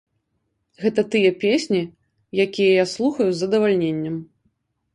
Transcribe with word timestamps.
Гэта 0.85 1.03
тыя 1.15 1.31
песні, 1.43 1.81
якія 2.47 2.71
я 2.83 2.89
слухаю 2.97 3.29
з 3.31 3.37
задавальненнем. 3.43 4.15